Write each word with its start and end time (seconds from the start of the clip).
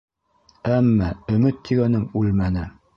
Әммә 0.77 1.11
өмөт 1.37 1.63
тигәнең 1.71 2.11
үлмәне. 2.23 2.71